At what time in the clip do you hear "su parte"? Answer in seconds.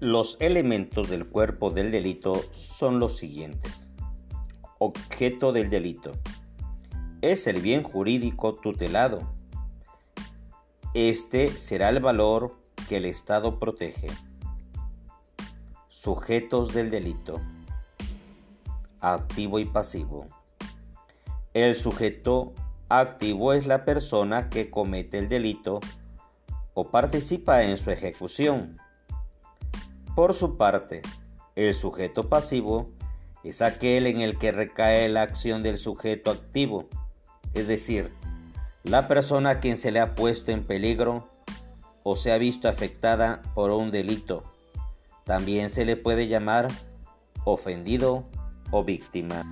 30.32-31.02